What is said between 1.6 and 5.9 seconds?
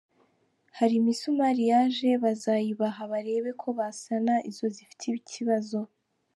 yaje bazayibaha barebe ko basana izo zifite ikibazo.